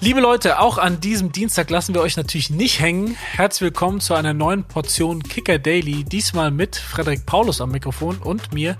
[0.00, 3.16] Liebe Leute, auch an diesem Dienstag lassen wir euch natürlich nicht hängen.
[3.32, 6.04] Herzlich willkommen zu einer neuen Portion Kicker Daily.
[6.04, 8.76] Diesmal mit Frederik Paulus am Mikrofon und mir,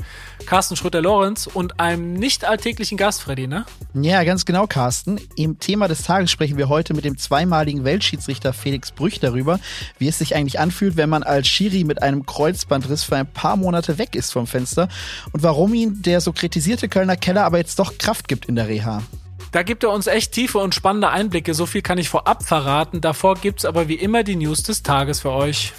[0.46, 3.66] Carsten Schröter-Lorenz und einem nicht alltäglichen Gast, Freddy, ne?
[3.94, 5.20] Ja, ganz genau, Carsten.
[5.34, 9.58] Im Thema des Tages sprechen wir heute mit dem zweimaligen Weltschiedsrichter Felix Brüch darüber,
[9.98, 13.56] wie es sich eigentlich anfühlt, wenn man als Schiri mit einem Kreuzbandriss für ein paar
[13.56, 14.88] Monate weg ist vom Fenster
[15.32, 18.68] und warum ihn der so kritisierte Kölner Keller aber jetzt doch Kraft gibt in der
[18.68, 19.02] Reha.
[19.52, 21.54] Da gibt er uns echt tiefe und spannende Einblicke.
[21.54, 23.00] So viel kann ich vorab verraten.
[23.00, 25.72] Davor gibt's aber wie immer die News des Tages für euch.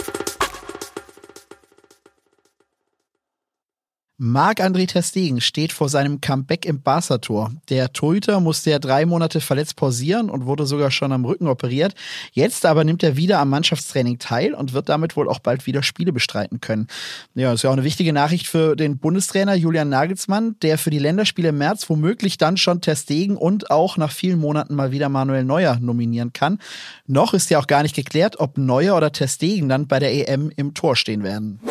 [4.22, 7.54] Marc-André Terstegen steht vor seinem Comeback im Barca-Tor.
[7.70, 11.96] Der Torhüter musste ja drei Monate verletzt pausieren und wurde sogar schon am Rücken operiert.
[12.34, 15.84] Jetzt aber nimmt er wieder am Mannschaftstraining teil und wird damit wohl auch bald wieder
[15.84, 16.88] Spiele bestreiten können.
[17.34, 21.00] Ja, ist ja auch eine wichtige Nachricht für den Bundestrainer Julian Nagelsmann, der für die
[21.00, 25.46] Länderspiele im März womöglich dann schon Terstegen und auch nach vielen Monaten mal wieder Manuel
[25.46, 26.60] Neuer nominieren kann.
[27.08, 30.52] Noch ist ja auch gar nicht geklärt, ob Neuer oder Terstegen dann bei der EM
[30.58, 31.62] im Tor stehen werden.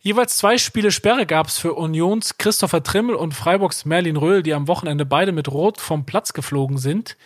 [0.00, 4.54] Jeweils zwei Spiele Sperre gab es für Unions Christopher Trimmel und Freiburgs Merlin Röhl, die
[4.54, 7.16] am Wochenende beide mit Rot vom Platz geflogen sind.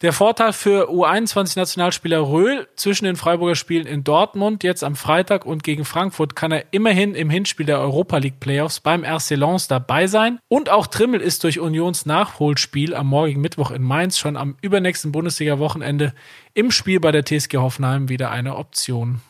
[0.00, 5.62] Der Vorteil für U21-Nationalspieler Röhl zwischen den Freiburger Spielen in Dortmund jetzt am Freitag und
[5.62, 10.06] gegen Frankfurt kann er immerhin im Hinspiel der Europa League Playoffs beim RC Lens dabei
[10.06, 10.40] sein.
[10.48, 15.12] Und auch Trimmel ist durch Unions Nachholspiel am morgigen Mittwoch in Mainz schon am übernächsten
[15.12, 16.14] Bundesliga-Wochenende
[16.54, 19.20] im Spiel bei der TSG Hoffenheim wieder eine Option.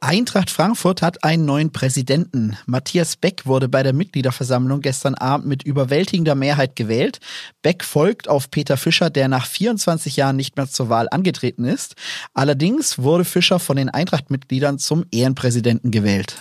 [0.00, 2.58] Eintracht Frankfurt hat einen neuen Präsidenten.
[2.66, 7.18] Matthias Beck wurde bei der Mitgliederversammlung gestern Abend mit überwältigender Mehrheit gewählt.
[7.62, 11.94] Beck folgt auf Peter Fischer, der nach 24 Jahren nicht mehr zur Wahl angetreten ist.
[12.34, 16.36] Allerdings wurde Fischer von den Eintracht-Mitgliedern zum Ehrenpräsidenten gewählt.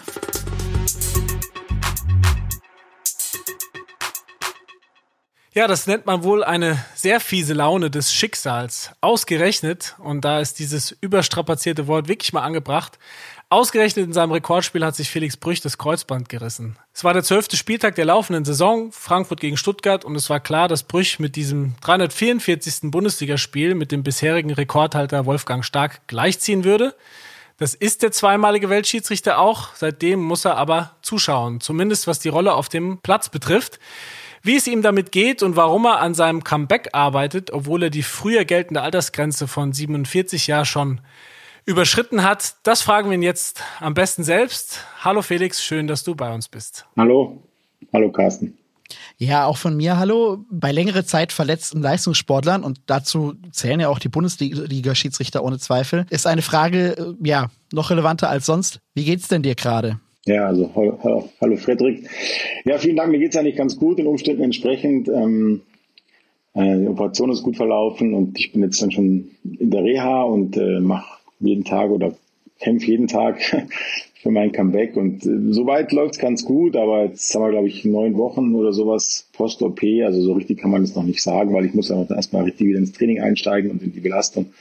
[5.57, 8.91] Ja, das nennt man wohl eine sehr fiese Laune des Schicksals.
[8.99, 12.99] Ausgerechnet, und da ist dieses überstrapazierte Wort wirklich mal angebracht,
[13.49, 16.77] Ausgerechnet in seinem Rekordspiel hat sich Felix Brüch das Kreuzband gerissen.
[16.93, 20.67] Es war der zwölfte Spieltag der laufenden Saison, Frankfurt gegen Stuttgart, und es war klar,
[20.67, 22.91] dass Brüch mit diesem 344.
[22.91, 26.95] Bundesligaspiel mit dem bisherigen Rekordhalter Wolfgang Stark gleichziehen würde.
[27.57, 29.69] Das ist der zweimalige Weltschiedsrichter auch.
[29.75, 33.79] Seitdem muss er aber zuschauen, zumindest was die Rolle auf dem Platz betrifft.
[34.41, 38.03] Wie es ihm damit geht und warum er an seinem Comeback arbeitet, obwohl er die
[38.03, 41.01] früher geltende Altersgrenze von 47 Jahren schon
[41.65, 42.55] überschritten hat.
[42.63, 44.79] Das fragen wir ihn jetzt am besten selbst.
[45.03, 46.85] Hallo Felix, schön, dass du bei uns bist.
[46.95, 47.43] Hallo,
[47.91, 48.57] hallo Carsten.
[49.17, 50.45] Ja, auch von mir hallo.
[50.51, 56.27] Bei längere Zeit verletzten Leistungssportlern, und dazu zählen ja auch die Bundesliga-Schiedsrichter ohne Zweifel, ist
[56.27, 58.81] eine Frage, äh, ja, noch relevanter als sonst.
[58.93, 59.99] Wie geht's denn dir gerade?
[60.25, 62.07] Ja, also hallo, hallo Frederik.
[62.65, 63.11] Ja, vielen Dank.
[63.11, 65.07] Mir geht's eigentlich ganz gut, den Umständen entsprechend.
[65.07, 65.61] Ähm,
[66.53, 70.23] äh, die Operation ist gut verlaufen und ich bin jetzt dann schon in der Reha
[70.23, 71.14] und äh, mache
[71.45, 72.15] jeden Tag oder
[72.59, 73.41] kämpfe jeden Tag
[74.21, 74.95] für mein Comeback.
[74.95, 78.73] Und äh, soweit läuft's ganz gut, aber jetzt haben wir, glaube ich, neun Wochen oder
[78.73, 79.81] sowas Post-OP.
[80.03, 82.67] Also so richtig kann man das noch nicht sagen, weil ich muss ja erstmal richtig
[82.67, 84.53] wieder ins Training einsteigen und in die Belastung.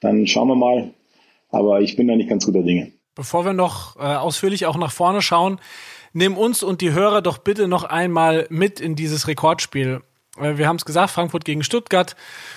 [0.00, 0.90] Dann schauen wir mal.
[1.50, 2.90] Aber ich bin da nicht ganz guter Dinge.
[3.14, 5.60] Bevor wir noch äh, ausführlich auch nach vorne schauen,
[6.12, 10.00] nimm uns und die Hörer doch bitte noch einmal mit in dieses Rekordspiel.
[10.38, 12.16] Äh, wir haben es gesagt, Frankfurt gegen Stuttgart,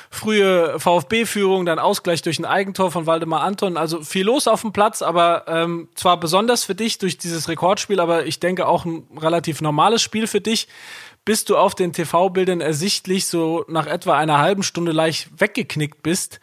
[0.10, 3.78] frühe VfB-Führung, dann Ausgleich durch ein Eigentor von Waldemar Anton.
[3.78, 8.00] Also viel los auf dem Platz, aber ähm, zwar besonders für dich durch dieses Rekordspiel,
[8.00, 10.68] aber ich denke auch ein relativ normales Spiel für dich.
[11.26, 16.40] Bis du auf den TV-Bildern ersichtlich so nach etwa einer halben Stunde leicht weggeknickt bist.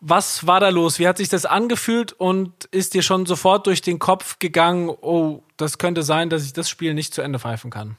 [0.00, 0.98] Was war da los?
[0.98, 5.42] Wie hat sich das angefühlt und ist dir schon sofort durch den Kopf gegangen, oh,
[5.58, 7.98] das könnte sein, dass ich das Spiel nicht zu Ende pfeifen kann?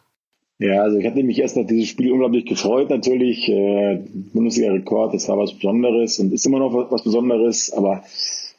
[0.62, 3.50] Ja, also ich hatte mich erst nach diesem Spiel unglaublich gefreut natürlich.
[3.50, 4.00] Äh,
[4.32, 8.04] Bundesliga-Rekord, das war was Besonderes und ist immer noch was Besonderes, aber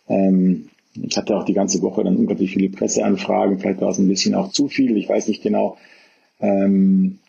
[0.08, 0.68] ähm,
[1.00, 4.34] ich hatte auch die ganze Woche dann unglaublich viele Presseanfragen, vielleicht war es ein bisschen
[4.34, 5.76] auch zu viel, ich weiß nicht genau.
[6.41, 7.20] Ähm,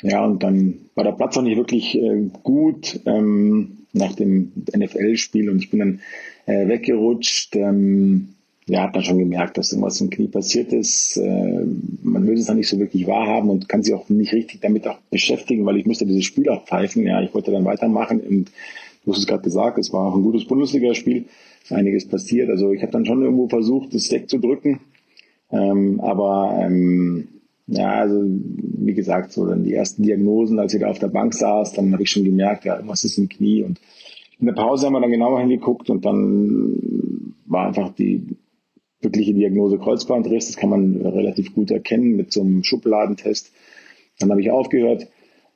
[0.00, 5.50] ja, und dann war der Platz auch nicht wirklich äh, gut ähm, nach dem NFL-Spiel
[5.50, 6.00] und ich bin dann
[6.46, 7.56] äh, weggerutscht.
[7.56, 8.33] Ähm,
[8.66, 11.18] ja, hat dann schon gemerkt, dass irgendwas im Knie passiert ist.
[11.18, 11.64] Äh,
[12.02, 14.86] man will es dann nicht so wirklich wahrhaben und kann sich auch nicht richtig damit
[14.86, 17.06] auch beschäftigen, weil ich musste dieses Spiel auch pfeifen.
[17.06, 18.50] Ja, ich wollte dann weitermachen und
[19.04, 21.26] du hast es gerade gesagt, es war auch ein gutes Bundesligaspiel,
[21.68, 22.48] einiges passiert.
[22.48, 24.80] Also ich habe dann schon irgendwo versucht, das wegzudrücken.
[25.50, 27.28] Ähm, aber ähm,
[27.66, 31.34] ja, also wie gesagt, so dann die ersten Diagnosen, als ich da auf der Bank
[31.34, 33.78] saß, dann habe ich schon gemerkt, ja, irgendwas ist im Knie und
[34.40, 38.36] in der Pause haben wir dann genauer hingeguckt und dann war einfach die
[39.04, 40.46] wirkliche Diagnose Kreuzbandriss.
[40.46, 43.52] Das kann man relativ gut erkennen mit so einem Schubladentest.
[44.18, 45.08] Dann habe ich aufgehört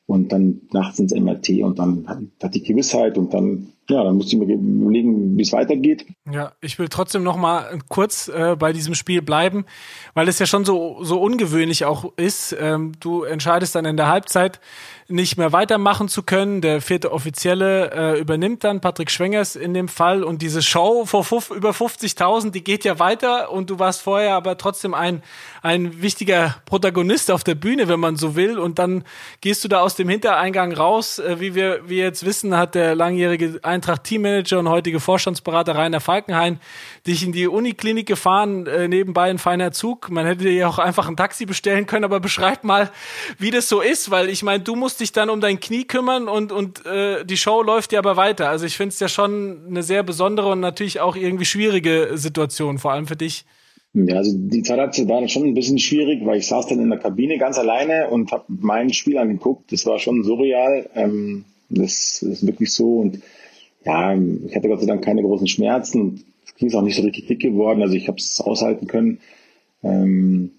[0.07, 4.37] und dann nachts ins MRT und dann hatte ich Gewissheit und dann ja, dann musste
[4.37, 6.07] ich mir überlegen, wie es weitergeht.
[6.31, 9.65] Ja, ich will trotzdem noch mal kurz äh, bei diesem Spiel bleiben,
[10.13, 12.55] weil es ja schon so so ungewöhnlich auch ist.
[12.61, 14.61] Ähm, du entscheidest dann in der Halbzeit
[15.09, 16.61] nicht mehr weitermachen zu können.
[16.61, 20.23] Der vierte Offizielle äh, übernimmt dann, Patrick Schwengers in dem Fall.
[20.23, 23.51] Und diese Show vor fuf, über 50.000, die geht ja weiter.
[23.51, 25.23] Und du warst vorher aber trotzdem ein,
[25.63, 28.59] ein wichtiger Protagonist auf der Bühne, wenn man so will.
[28.59, 29.05] Und dann
[29.41, 31.19] gehst du da aus dem Hintereingang raus.
[31.19, 36.59] Äh, wie wir wie jetzt wissen, hat der langjährige Eintracht-Teammanager und heutige Vorstandsberater Rainer Falkenhayn
[37.07, 40.11] dich in die Uniklinik gefahren, äh, nebenbei ein feiner Zug.
[40.11, 42.91] Man hätte dir ja auch einfach ein Taxi bestellen können, aber beschreib mal,
[43.39, 46.29] wie das so ist, weil ich meine, du musst dich dann um dein Knie kümmern
[46.29, 48.49] und, und äh, die Show läuft ja aber weiter.
[48.49, 52.79] Also ich finde es ja schon eine sehr besondere und natürlich auch irgendwie schwierige Situation,
[52.79, 53.45] vor allem für dich.
[53.95, 54.79] Ja, also die Zeit
[55.09, 58.31] war schon ein bisschen schwierig, weil ich saß dann in der Kabine ganz alleine und
[58.33, 59.73] habe mein Spiel angeguckt.
[59.73, 60.89] Das war schon surreal.
[60.95, 62.99] Ähm, das ist wirklich so.
[62.99, 63.21] Und
[63.89, 66.23] ja, ich hatte Gott sei Dank keine großen Schmerzen.
[66.45, 67.81] Es ging auch nicht so richtig dick geworden.
[67.81, 69.19] Also ich habe es aushalten können.
[69.83, 70.51] Ähm,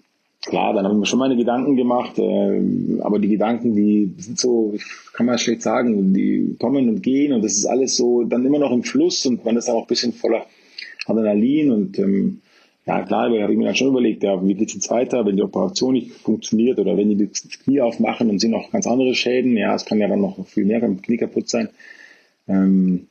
[0.44, 2.60] klar, dann habe ich mir schon meine Gedanken gemacht, äh,
[3.00, 4.74] aber die Gedanken, die sind so,
[5.12, 8.58] kann man schlecht sagen, die kommen und gehen und das ist alles so dann immer
[8.58, 10.46] noch im Fluss und man ist auch ein bisschen voller
[11.06, 12.40] Adrenalin und ähm,
[12.86, 15.36] ja klar, aber habe ich mir dann schon überlegt, ja, wie geht's jetzt weiter, wenn
[15.36, 19.14] die Operation nicht funktioniert oder wenn die das Knie aufmachen und sind noch ganz andere
[19.14, 21.68] Schäden, ja, es kann ja dann noch viel mehr beim Knie kaputt sein.
[22.48, 23.06] Ähm,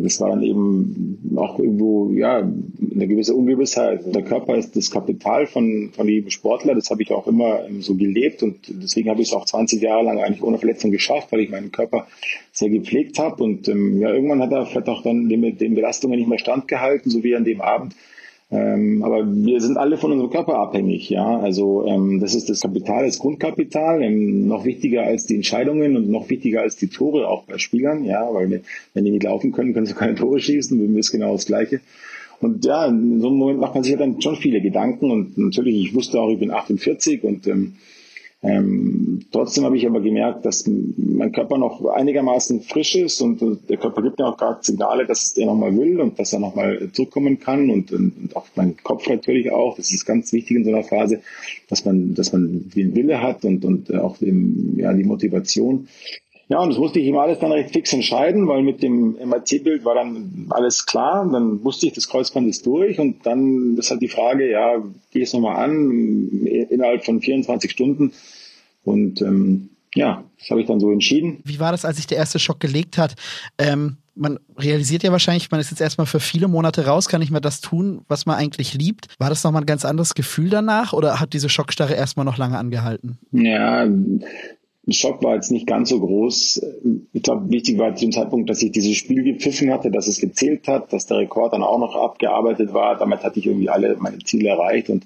[0.00, 4.14] das war dann eben auch irgendwo, ja, eine gewisse Ungewissheit.
[4.14, 6.76] Der Körper ist das Kapital von, von jedem Sportler.
[6.76, 10.04] Das habe ich auch immer so gelebt und deswegen habe ich es auch 20 Jahre
[10.04, 12.06] lang eigentlich ohne Verletzung geschafft, weil ich meinen Körper
[12.52, 13.42] sehr gepflegt habe.
[13.42, 17.10] Und ähm, ja, irgendwann hat er vielleicht auch dann den, den Belastungen nicht mehr standgehalten,
[17.10, 17.94] so wie an dem Abend.
[18.50, 21.38] Ähm, aber wir sind alle von unserem Körper abhängig, ja.
[21.38, 26.08] Also ähm, das ist das Kapital, das Grundkapital, ähm, noch wichtiger als die Entscheidungen und
[26.08, 28.62] noch wichtiger als die Tore auch bei Spielern, ja, weil
[28.94, 31.80] wenn die nicht laufen können, können sie keine Tore schießen, wir ist genau das Gleiche.
[32.40, 35.36] Und ja, in so einem Moment macht man sich ja dann schon viele Gedanken und
[35.36, 37.74] natürlich, ich wusste auch, ich bin 48 und ähm,
[38.40, 43.76] ähm, trotzdem habe ich aber gemerkt, dass mein Körper noch einigermaßen frisch ist und, der
[43.78, 47.40] Körper gibt ja auch gerade Signale, dass er nochmal will und dass er nochmal zurückkommen
[47.40, 49.76] kann und, und, und auch mein Kopf natürlich auch.
[49.76, 51.20] Das ist ganz wichtig in so einer Phase,
[51.68, 55.88] dass man, dass man den Wille hat und, und auch den, ja, die Motivation.
[56.48, 59.84] Ja, und das musste ich ihm alles dann recht fix entscheiden, weil mit dem MRT-Bild
[59.84, 61.28] war dann alles klar.
[61.30, 62.98] Dann wusste ich, das Kreuzband ist durch.
[62.98, 68.12] Und dann ist halt die Frage, ja, gehe es nochmal an, innerhalb von 24 Stunden.
[68.82, 71.40] Und ähm, ja, das habe ich dann so entschieden.
[71.44, 73.14] Wie war das, als sich der erste Schock gelegt hat?
[73.58, 77.30] Ähm, man realisiert ja wahrscheinlich, man ist jetzt erstmal für viele Monate raus, kann nicht
[77.30, 79.06] mehr das tun, was man eigentlich liebt.
[79.18, 82.58] War das nochmal ein ganz anderes Gefühl danach oder hat diese Schockstarre erstmal noch lange
[82.58, 83.18] angehalten?
[83.32, 83.86] Ja,
[84.92, 86.62] Schock war jetzt nicht ganz so groß.
[87.12, 90.20] Ich glaube, wichtig war zu dem Zeitpunkt, dass ich dieses Spiel gepfiffen hatte, dass es
[90.20, 92.96] gezählt hat, dass der Rekord dann auch noch abgearbeitet war.
[92.96, 95.04] Damit hatte ich irgendwie alle meine Ziele erreicht und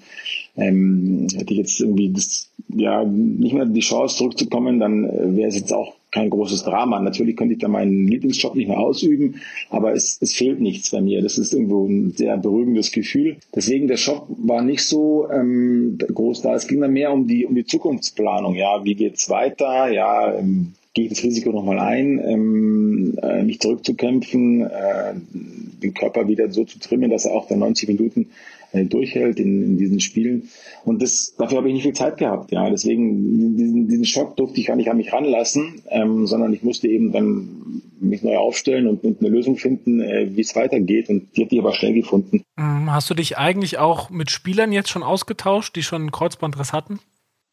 [0.55, 5.49] ähm, hätte ich jetzt irgendwie das, ja, nicht mehr die Chance zurückzukommen, dann äh, wäre
[5.49, 6.99] es jetzt auch kein großes Drama.
[6.99, 11.01] Natürlich könnte ich da meinen Lieblingsjob nicht mehr ausüben, aber es, es fehlt nichts bei
[11.01, 11.23] mir.
[11.23, 13.37] Das ist irgendwo ein sehr beruhigendes Gefühl.
[13.55, 16.53] Deswegen der Schock war nicht so ähm, groß da.
[16.53, 18.55] Es ging dann mehr um die um die Zukunftsplanung.
[18.55, 19.91] Ja, wie geht's weiter?
[19.91, 26.27] Ja, ähm, gehe ich das Risiko nochmal ein, ähm, äh, mich zurückzukämpfen, äh, den Körper
[26.27, 28.27] wieder so zu trimmen, dass er auch dann 90 Minuten
[28.73, 30.49] durchhält in, in diesen Spielen.
[30.83, 32.51] Und das, dafür habe ich nicht viel Zeit gehabt.
[32.51, 36.63] Ja, deswegen diesen, diesen Schock durfte ich gar nicht an mich ranlassen, ähm, sondern ich
[36.63, 41.09] musste eben dann mich neu aufstellen und, und eine Lösung finden, äh, wie es weitergeht.
[41.09, 42.41] Und die hat die aber schnell gefunden.
[42.55, 46.73] Mm, hast du dich eigentlich auch mit Spielern jetzt schon ausgetauscht, die schon einen Kreuzbandriss
[46.73, 46.99] hatten?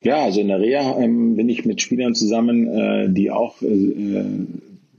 [0.02, 4.24] Ja, also in der Reha ähm, bin ich mit Spielern zusammen, äh, die auch äh,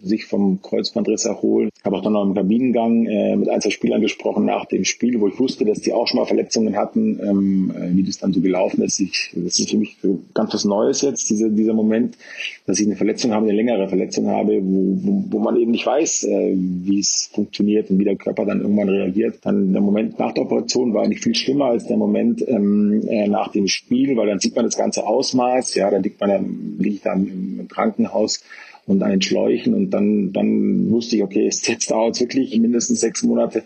[0.03, 1.69] sich vom Kreuzbandriss erholen.
[1.77, 4.85] Ich habe auch dann noch im Kabinengang äh, mit ein, zwei Spielern gesprochen nach dem
[4.85, 8.17] Spiel, wo ich wusste, dass die auch schon mal Verletzungen hatten, ähm, äh, wie das
[8.17, 8.99] dann so gelaufen ist.
[8.99, 9.97] Ich, das ist für mich
[10.33, 12.17] ganz was Neues jetzt, diese, dieser Moment,
[12.65, 15.85] dass ich eine Verletzung habe, eine längere Verletzung habe, wo, wo, wo man eben nicht
[15.85, 19.39] weiß, äh, wie es funktioniert und wie der Körper dann irgendwann reagiert.
[19.43, 23.27] Dann der Moment nach der Operation war nicht viel schlimmer als der Moment ähm, äh,
[23.27, 25.75] nach dem Spiel, weil dann sieht man das ganze Ausmaß.
[25.75, 28.43] Ja, dann liegt man dann, liege ich dann im Krankenhaus
[28.85, 33.01] und an den Schläuchen und dann, dann wusste ich, okay, jetzt dauert es wirklich mindestens
[33.01, 33.63] sechs Monate.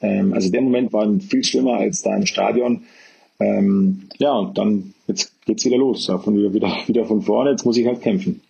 [0.00, 2.82] Ähm, also der Moment war viel schlimmer als da im Stadion.
[3.38, 7.64] Ähm, ja, und dann, jetzt geht's wieder los, ja, von wieder, wieder von vorne, jetzt
[7.64, 8.42] muss ich halt kämpfen.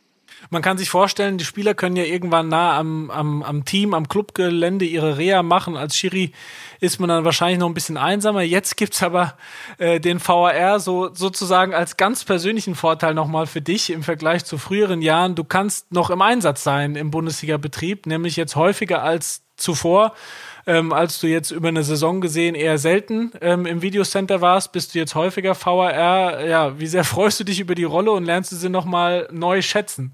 [0.49, 4.09] Man kann sich vorstellen, die Spieler können ja irgendwann nah am, am, am Team, am
[4.09, 5.77] Clubgelände ihre Reha machen.
[5.77, 6.33] Als Schiri
[6.81, 8.43] ist man dann wahrscheinlich noch ein bisschen einsamer.
[8.43, 9.37] Jetzt gibt's aber
[9.79, 14.57] äh, den VAR so sozusagen als ganz persönlichen Vorteil nochmal für dich im Vergleich zu
[14.57, 15.35] früheren Jahren.
[15.35, 20.15] Du kannst noch im Einsatz sein im Bundesliga-Betrieb, nämlich jetzt häufiger als zuvor.
[20.67, 24.95] Ähm, als du jetzt über eine Saison gesehen eher selten ähm, im Videocenter warst, bist
[24.95, 26.47] du jetzt häufiger VAR.
[26.47, 29.63] Ja, wie sehr freust du dich über die Rolle und lernst du sie nochmal neu
[29.63, 30.13] schätzen?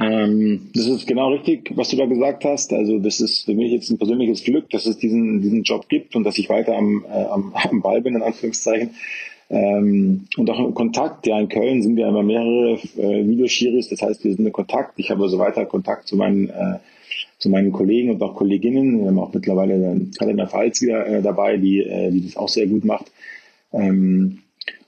[0.00, 2.72] Ähm, das ist genau richtig, was du da gesagt hast.
[2.72, 6.16] Also das ist für mich jetzt ein persönliches Glück, dass es diesen, diesen Job gibt
[6.16, 8.94] und dass ich weiter am, äh, am, am Ball bin, in Anführungszeichen.
[9.50, 11.26] Ähm, und auch im Kontakt.
[11.26, 14.98] Ja, in Köln sind wir immer mehrere äh, Videoschiris, das heißt, wir sind in Kontakt.
[14.98, 16.78] Ich habe also weiter Kontakt zu meinen äh,
[17.40, 19.00] zu meinen Kollegen und auch Kolleginnen.
[19.00, 22.66] Wir haben auch mittlerweile Katharina Pfalz wieder äh, dabei, die, äh, die das auch sehr
[22.66, 23.10] gut macht.
[23.72, 24.40] Ähm,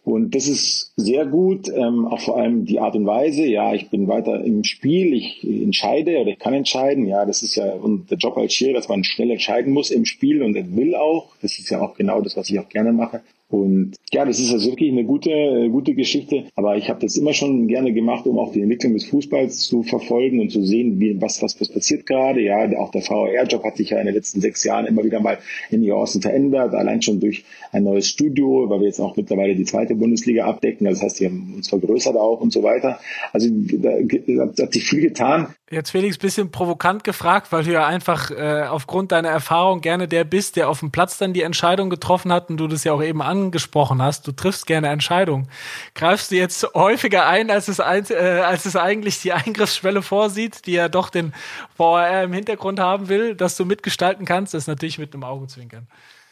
[0.05, 3.45] und das ist sehr gut, ähm, auch vor allem die Art und Weise.
[3.45, 7.07] Ja, ich bin weiter im Spiel, ich entscheide oder ich kann entscheiden.
[7.07, 10.05] Ja, das ist ja und der Job als Schiri, dass man schnell entscheiden muss im
[10.05, 11.37] Spiel und will auch.
[11.41, 13.23] Das ist ja auch genau das, was ich auch gerne mache.
[13.53, 16.45] Und ja, das ist also wirklich eine gute, gute Geschichte.
[16.57, 19.83] Aber ich habe das immer schon gerne gemacht, um auch die Entwicklung des Fußballs zu
[19.83, 22.41] verfolgen und zu sehen, wie, was, was, was passiert gerade.
[22.41, 25.37] Ja, auch der VR-Job hat sich ja in den letzten sechs Jahren immer wieder mal
[25.71, 26.73] in Nuancen verändert.
[26.73, 30.87] Allein schon durch ein neues Studio, weil wir jetzt auch mittlerweile die zweite Bundesliga abdecken.
[30.87, 33.01] Das heißt, wir haben uns vergrößert auch und so weiter.
[33.35, 35.49] Also da, da hat sich viel getan.
[35.73, 40.25] Jetzt Felix, bisschen provokant gefragt, weil du ja einfach äh, aufgrund deiner Erfahrung gerne der
[40.25, 43.03] bist, der auf dem Platz dann die Entscheidung getroffen hat und du das ja auch
[43.03, 44.27] eben angesprochen hast.
[44.27, 45.49] Du triffst gerne Entscheidungen.
[45.95, 50.67] Greifst du jetzt häufiger ein, als es, ein, äh, als es eigentlich die Eingriffsschwelle vorsieht,
[50.67, 51.33] die ja doch den
[51.79, 54.53] VAR im Hintergrund haben will, dass du mitgestalten kannst?
[54.53, 55.89] Das ist natürlich mit einem Augenzwinkern.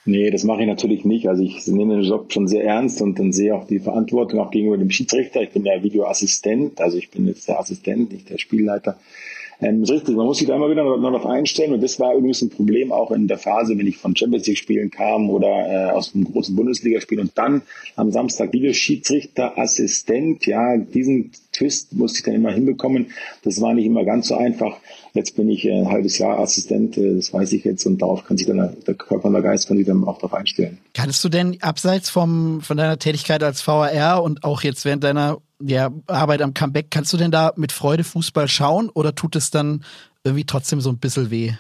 [0.07, 1.29] Nee, das mache ich natürlich nicht.
[1.29, 4.51] Also ich nehme den Job schon sehr ernst und dann sehe auch die Verantwortung auch
[4.51, 5.43] gegenüber dem Schiedsrichter.
[5.43, 8.99] Ich bin ja Videoassistent, also ich bin jetzt der Assistent, nicht der Spielleiter.
[9.61, 12.15] Ähm, ist richtig, man muss sich da immer wieder noch darauf einstellen und das war
[12.15, 15.49] übrigens ein Problem auch in der Phase, wenn ich von Champions League Spielen kam oder
[15.49, 17.63] äh, aus einem großen Bundesligaspiel und dann
[17.97, 23.09] am Samstag Videoschiedsrichter, Assistent, ja, diesen Twist musste ich dann immer hinbekommen.
[23.43, 24.79] Das war nicht immer ganz so einfach.
[25.13, 28.39] Jetzt bin ich ein halbes Jahr Assistent, äh, das weiß ich jetzt und darauf kann
[28.39, 30.79] sich dann der Körper und der Geist kann sich dann auch darauf einstellen.
[30.95, 35.39] Kannst du denn abseits vom, von deiner Tätigkeit als VAR und auch jetzt während deiner
[35.61, 39.51] ja, Arbeit am Comeback, kannst du denn da mit Freude Fußball schauen oder tut es
[39.51, 39.85] dann
[40.25, 41.53] irgendwie trotzdem so ein bisschen weh?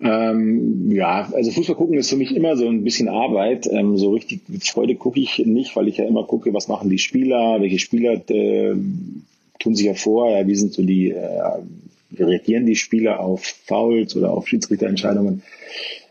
[0.00, 3.68] Ähm, ja, also Fußball gucken ist für mich immer so ein bisschen Arbeit.
[3.70, 6.90] Ähm, so richtig mit Freude gucke ich nicht, weil ich ja immer gucke, was machen
[6.90, 8.74] die Spieler, welche Spieler äh,
[9.58, 11.40] tun sich hervor, ja, wie sind so die, äh,
[12.18, 15.42] reagieren die Spieler auf Fouls oder auf Schiedsrichterentscheidungen.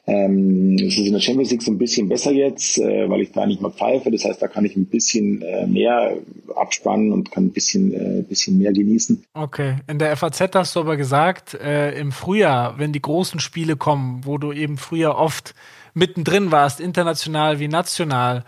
[0.05, 3.31] Ähm, es ist in der Champions League so ein bisschen besser jetzt, äh, weil ich
[3.31, 4.11] da nicht mehr pfeife.
[4.11, 6.17] Das heißt, da kann ich ein bisschen äh, mehr
[6.55, 9.23] abspannen und kann ein bisschen, äh, bisschen mehr genießen.
[9.33, 9.77] Okay.
[9.87, 14.37] In der FAZ hast du aber gesagt, im Frühjahr, wenn die großen Spiele kommen, wo
[14.37, 15.55] du eben früher oft
[15.93, 18.43] mittendrin warst, international wie national,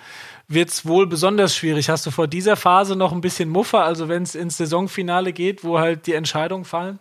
[0.48, 1.90] wird es wohl besonders schwierig.
[1.90, 5.64] Hast du vor dieser Phase noch ein bisschen Muffer, also wenn es ins Saisonfinale geht,
[5.64, 7.00] wo halt die Entscheidungen fallen?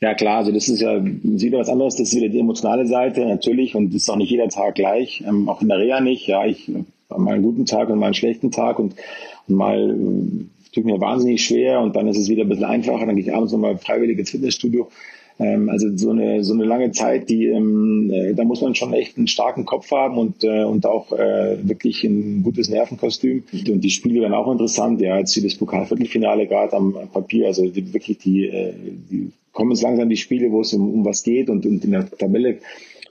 [0.00, 3.26] Ja klar, also das ist ja wieder was anderes, das ist wieder die emotionale Seite
[3.26, 6.26] natürlich und ist auch nicht jeder Tag gleich, ähm, auch in der Reha nicht.
[6.26, 6.70] Ja, ich
[7.10, 8.94] habe mal einen guten Tag und mal einen schlechten Tag und,
[9.46, 13.04] und mal äh, tut mir wahnsinnig schwer und dann ist es wieder ein bisschen einfacher,
[13.04, 14.88] dann gehe ich abends nochmal freiwillig ins Fitnessstudio.
[15.38, 18.92] Ähm, also so eine so eine lange Zeit, die ähm, äh, da muss man schon
[18.92, 23.44] echt einen starken Kopf haben und äh, und auch äh, wirklich ein gutes Nervenkostüm.
[23.52, 25.00] Und die Spiele werden auch interessant.
[25.00, 28.74] Ja, jetzt wie das Pokalviertelfinale gerade am, am Papier, also die, wirklich die, äh,
[29.10, 31.90] die kommen jetzt langsam die Spiele, wo es um, um was geht und, und in
[31.92, 32.58] der Tabelle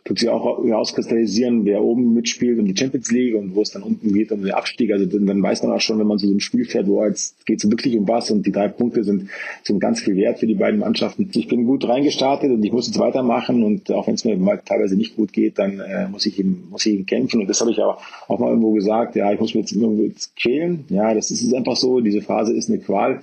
[0.10, 3.84] tut sich auch herauskristallisieren, wer oben mitspielt und die Champions League und wo es dann
[3.84, 4.92] unten geht um den Abstieg.
[4.92, 7.46] Also dann weiß man auch schon, wenn man zu so einem Spiel fährt, wo jetzt
[7.46, 9.30] geht es wirklich um was und die drei Punkte sind,
[9.64, 11.30] sind ganz viel wert für die beiden Mannschaften.
[11.34, 14.60] Ich bin gut reingestartet und ich muss jetzt weitermachen und auch wenn es mir mal
[14.64, 17.62] teilweise nicht gut geht, dann äh, muss ich ihm, muss ich ihm kämpfen und das
[17.62, 20.86] habe ich auch, auch mal irgendwo gesagt, ja, ich muss mir jetzt irgendwo jetzt quälen.
[20.90, 23.22] Ja, das ist einfach so, diese Phase ist eine Qual.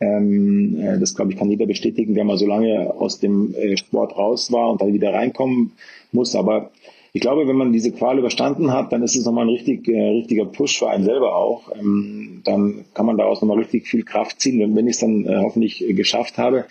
[0.00, 3.76] Ähm, äh, das, glaube ich, kann jeder bestätigen, der mal so lange aus dem äh,
[3.76, 5.72] Sport raus war und dann wieder reinkommen
[6.12, 6.34] muss.
[6.34, 6.70] Aber
[7.12, 10.08] ich glaube, wenn man diese Qual überstanden hat, dann ist es nochmal ein richtig, äh,
[10.08, 11.70] richtiger Push für einen selber auch.
[11.78, 15.24] Ähm, dann kann man daraus nochmal richtig viel Kraft ziehen, wenn, wenn ich es dann
[15.24, 16.66] äh, hoffentlich äh, geschafft habe.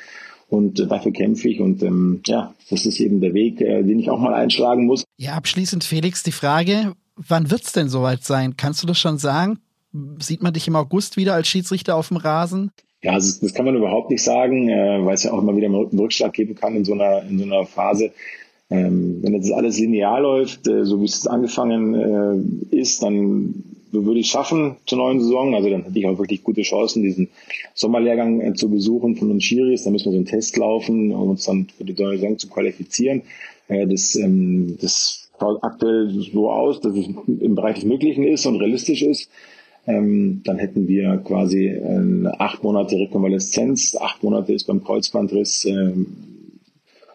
[0.49, 1.61] Und äh, dafür kämpfe ich.
[1.61, 5.05] Und ähm, ja, das ist eben der Weg, den ich auch mal einschlagen muss.
[5.17, 8.57] Ja, abschließend, Felix, die Frage, wann wird's denn soweit sein?
[8.57, 9.59] Kannst du das schon sagen?
[10.19, 12.71] Sieht man dich im August wieder als Schiedsrichter auf dem Rasen?
[13.03, 15.67] Ja, also das kann man überhaupt nicht sagen, äh, weil es ja auch immer wieder
[15.67, 18.11] einen Rückschlag geben kann in so einer, in so einer Phase.
[18.69, 21.93] Ähm, wenn jetzt alles linear läuft, äh, so wie es angefangen
[22.71, 23.53] äh, ist, dann
[23.91, 25.53] würde ich schaffen zur neuen Saison.
[25.53, 27.27] Also dann hätte ich auch wirklich gute Chancen, diesen
[27.73, 29.83] Sommerlehrgang äh, zu besuchen von den Schiris.
[29.83, 32.47] Da müssen wir so einen Test laufen, um uns dann für die neue Saison zu
[32.47, 33.23] qualifizieren.
[33.67, 38.45] Äh, das, ähm, das schaut aktuell so aus, dass es im Bereich des Möglichen ist
[38.45, 39.29] und realistisch ist.
[39.85, 43.97] Ähm, dann hätten wir quasi äh, acht Monate Rekonvaleszenz.
[43.99, 46.07] Acht Monate ist beim Kreuzbandriss ähm,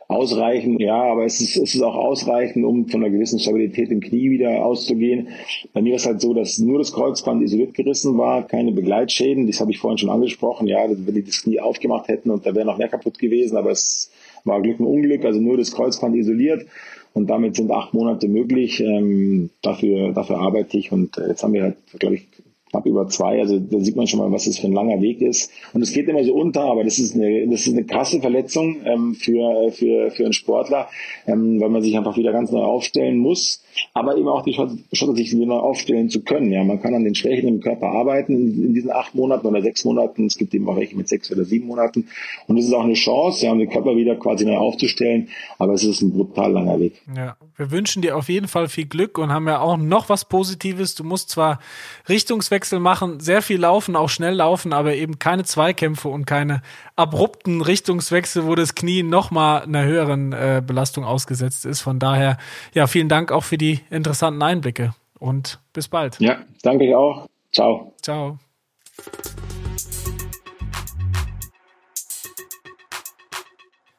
[0.09, 4.01] ausreichend, ja, aber es ist, es ist auch ausreichend, um von einer gewissen Stabilität im
[4.01, 5.29] Knie wieder auszugehen.
[5.75, 9.47] Bei mir ist halt so, dass nur das Kreuzband isoliert gerissen war, keine Begleitschäden.
[9.47, 10.67] Das habe ich vorhin schon angesprochen.
[10.67, 13.71] Ja, wenn die das Knie aufgemacht hätten und da wäre noch mehr kaputt gewesen, aber
[13.71, 14.11] es
[14.45, 16.67] war Glück und Unglück, also nur das Kreuzband isoliert.
[17.13, 18.81] Und damit sind acht Monate möglich.
[18.81, 20.93] Ähm, dafür, dafür arbeite ich.
[20.93, 22.29] Und äh, jetzt haben wir halt, glaube ich,
[22.71, 23.41] knapp über zwei.
[23.41, 25.51] Also da sieht man schon mal, was das für ein langer Weg ist.
[25.73, 28.79] Und es geht immer so unter, aber das ist eine, das ist eine krasse Verletzung
[28.85, 30.89] ähm, für, für, für einen Sportler,
[31.27, 33.63] ähm, weil man sich einfach wieder ganz neu aufstellen muss,
[33.95, 36.53] aber eben auch die Chance, sich wieder neu aufstellen zu können.
[36.53, 39.63] Ja, man kann an den Schwächen im Körper arbeiten in, in, diesen acht Monaten oder
[39.63, 40.27] sechs Monaten.
[40.27, 42.09] Es gibt eben auch welche mit sechs oder sieben Monaten.
[42.47, 45.29] Und es ist auch eine Chance, ja, den Körper wieder quasi neu aufzustellen.
[45.59, 47.01] Aber es ist ein brutal langer Weg.
[47.17, 50.25] Ja, wir wünschen dir auf jeden Fall viel Glück und haben ja auch noch was
[50.27, 50.95] Positives.
[50.95, 51.61] Du musst zwar
[52.09, 56.63] Richtungswechsel Richtungswechsel machen, sehr viel laufen, auch schnell laufen, aber eben keine Zweikämpfe und keine
[56.97, 61.81] abrupten Richtungswechsel, wo das Knie nochmal einer höheren äh, Belastung ausgesetzt ist.
[61.81, 62.37] Von daher,
[62.75, 66.19] ja, vielen Dank auch für die interessanten Einblicke und bis bald.
[66.21, 67.29] Ja, danke ich auch.
[67.53, 67.95] Ciao.
[68.03, 68.39] Ciao.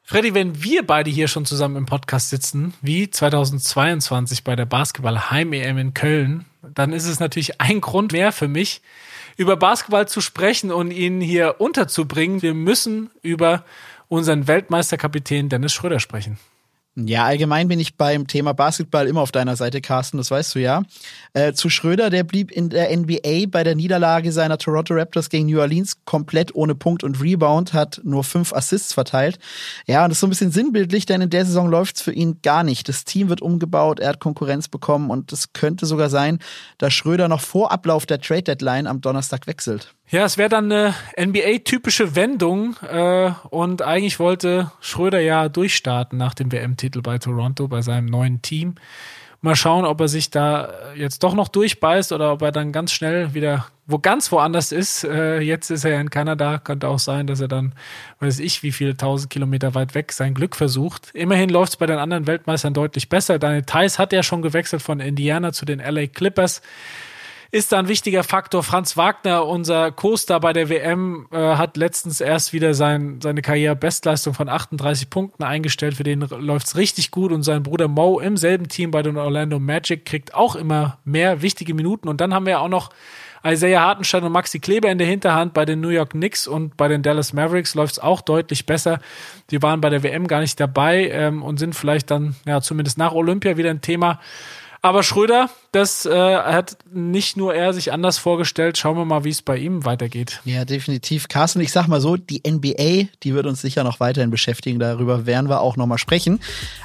[0.09, 5.77] Freddy, wenn wir beide hier schon zusammen im Podcast sitzen, wie 2022 bei der Basketball-Heim-EM
[5.77, 8.81] in Köln, dann ist es natürlich ein Grund mehr für mich,
[9.37, 12.41] über Basketball zu sprechen und ihn hier unterzubringen.
[12.41, 13.63] Wir müssen über
[14.07, 16.39] unseren Weltmeisterkapitän Dennis Schröder sprechen.
[17.05, 20.59] Ja, allgemein bin ich beim Thema Basketball immer auf deiner Seite, Carsten, das weißt du
[20.59, 20.83] ja.
[21.33, 25.45] Äh, zu Schröder, der blieb in der NBA bei der Niederlage seiner Toronto Raptors gegen
[25.45, 29.39] New Orleans komplett ohne Punkt und Rebound, hat nur fünf Assists verteilt.
[29.87, 32.39] Ja, und das ist so ein bisschen sinnbildlich, denn in der Saison läuft's für ihn
[32.41, 32.89] gar nicht.
[32.89, 36.39] Das Team wird umgebaut, er hat Konkurrenz bekommen und es könnte sogar sein,
[36.79, 39.93] dass Schröder noch vor Ablauf der Trade Deadline am Donnerstag wechselt.
[40.11, 46.33] Ja, es wäre dann eine NBA-typische Wendung äh, und eigentlich wollte Schröder ja durchstarten nach
[46.33, 48.75] dem WM-Titel bei Toronto, bei seinem neuen Team.
[49.41, 52.91] Mal schauen, ob er sich da jetzt doch noch durchbeißt oder ob er dann ganz
[52.91, 55.03] schnell wieder wo ganz woanders ist.
[55.03, 57.73] Äh, jetzt ist er ja in Kanada, könnte auch sein, dass er dann,
[58.19, 61.09] weiß ich, wie viele tausend Kilometer weit weg sein Glück versucht.
[61.13, 63.39] Immerhin läuft es bei den anderen Weltmeistern deutlich besser.
[63.39, 66.61] Daniel Theiss hat ja schon gewechselt von Indiana zu den LA Clippers
[67.51, 68.63] ist da ein wichtiger Faktor.
[68.63, 74.33] Franz Wagner, unser Co-Star bei der WM, äh, hat letztens erst wieder sein, seine Karriere-Bestleistung
[74.33, 75.95] von 38 Punkten eingestellt.
[75.95, 79.59] Für den läuft's richtig gut und sein Bruder Mo im selben Team bei den Orlando
[79.59, 82.07] Magic kriegt auch immer mehr wichtige Minuten.
[82.07, 82.91] Und dann haben wir auch noch
[83.43, 86.87] Isaiah Hartenstein und Maxi Kleber in der Hinterhand bei den New York Knicks und bei
[86.87, 88.99] den Dallas Mavericks läuft's auch deutlich besser.
[89.49, 92.97] Die waren bei der WM gar nicht dabei ähm, und sind vielleicht dann, ja, zumindest
[92.97, 94.19] nach Olympia wieder ein Thema.
[94.81, 98.77] Aber Schröder, das äh, hat nicht nur er sich anders vorgestellt.
[98.77, 100.41] Schauen wir mal, wie es bei ihm weitergeht.
[100.45, 101.27] Ja, definitiv.
[101.27, 104.79] Carsten, ich sag mal so, die NBA, die wird uns sicher noch weiterhin beschäftigen.
[104.79, 106.39] Darüber werden wir auch nochmal sprechen.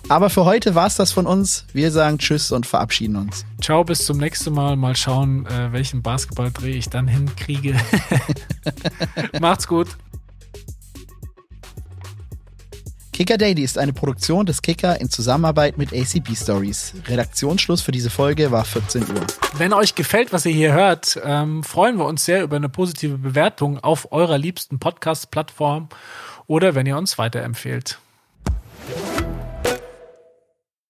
[0.09, 1.67] Aber für heute war's das von uns.
[1.73, 3.47] Wir sagen Tschüss und verabschieden uns.
[3.61, 4.75] Ciao, bis zum nächsten Mal.
[4.77, 7.75] Mal schauen, äh, welchen Basketballdreh ich dann hinkriege.
[9.41, 9.89] Macht's gut.
[13.15, 16.95] Kicker Daily ist eine Produktion des Kicker in Zusammenarbeit mit ACB Stories.
[17.07, 19.25] Redaktionsschluss für diese Folge war 14 Uhr.
[19.57, 23.17] Wenn euch gefällt, was ihr hier hört, ähm, freuen wir uns sehr über eine positive
[23.17, 25.91] Bewertung auf eurer liebsten Podcast-Plattform
[26.49, 28.01] oder wenn ihr uns weiterempfehlt.